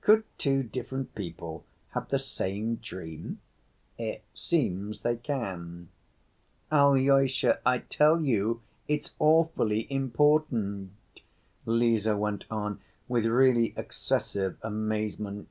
Could 0.00 0.24
two 0.36 0.64
different 0.64 1.14
people 1.14 1.64
have 1.90 2.08
the 2.08 2.18
same 2.18 2.74
dream?" 2.74 3.38
"It 3.96 4.24
seems 4.34 5.02
they 5.02 5.14
can." 5.14 5.90
"Alyosha, 6.72 7.60
I 7.64 7.78
tell 7.78 8.20
you, 8.20 8.62
it's 8.88 9.14
awfully 9.20 9.86
important," 9.88 10.90
Lise 11.66 12.08
went 12.08 12.46
on, 12.50 12.80
with 13.06 13.26
really 13.26 13.74
excessive 13.76 14.58
amazement. 14.62 15.46